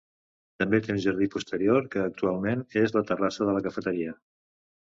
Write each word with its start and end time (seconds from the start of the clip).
També 0.63 0.77
té 0.85 0.93
un 0.93 1.01
jardí 1.03 1.27
posterior, 1.35 1.85
que 1.97 2.01
actualment 2.05 2.65
és 2.85 2.97
la 2.99 3.07
terrassa 3.13 3.49
de 3.51 3.55
la 3.59 3.63
cafeteria. 3.69 4.19